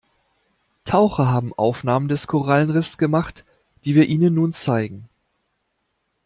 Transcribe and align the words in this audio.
Taucher 0.83 1.27
haben 1.27 1.53
Aufnahmen 1.53 2.07
des 2.07 2.25
Korallenriffs 2.25 2.97
gemacht, 2.97 3.45
die 3.85 3.93
wir 3.93 4.07
Ihnen 4.09 4.33
nun 4.33 4.51
zeigen. 4.51 5.07